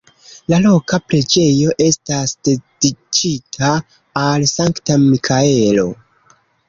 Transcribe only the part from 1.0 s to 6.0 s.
preĝejo estas dediĉita al Sankta Mikaelo.